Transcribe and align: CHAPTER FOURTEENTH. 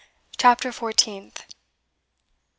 CHAPTER 0.35 0.71
FOURTEENTH. 0.71 1.45